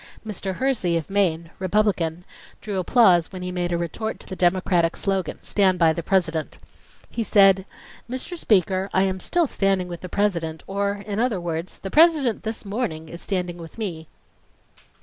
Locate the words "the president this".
11.77-12.65